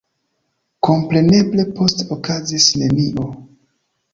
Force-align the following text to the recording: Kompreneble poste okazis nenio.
Kompreneble 0.87 1.65
poste 1.81 2.09
okazis 2.17 2.71
nenio. 2.81 3.29